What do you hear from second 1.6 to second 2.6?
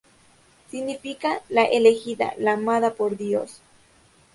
elegida', 'la